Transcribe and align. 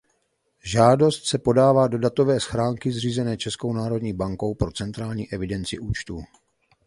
Žádost 0.63 1.25
se 1.27 1.37
podává 1.37 1.87
do 1.87 1.97
datové 1.97 2.39
schránky 2.39 2.91
zřízené 2.91 3.37
Českou 3.37 3.73
národní 3.73 4.13
bankou 4.13 4.55
pro 4.55 4.71
centrální 4.71 5.31
evidenci 5.33 5.79
účtů. 5.79 6.23